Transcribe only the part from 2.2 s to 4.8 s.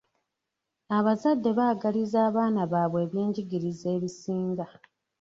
abaana baabwe ebyenjigiriza ebisinga.